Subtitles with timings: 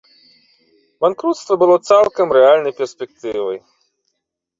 [1.03, 3.57] Банкруцтва было цалкам рэальнай перспектывай.